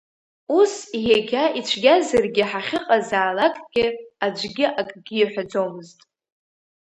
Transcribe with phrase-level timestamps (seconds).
[0.59, 0.73] Ус
[1.17, 3.85] егьа ицәгьазаргьы ҳахьыҟазаалакгьы,
[4.25, 5.99] аӡәгьы акгьы иҳәаӡомызт.